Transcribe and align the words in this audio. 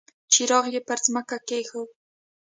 څراغ 0.31 0.65
يې 0.73 0.81
پر 0.87 0.97
ځمکه 1.05 1.37
کېښود. 1.47 1.89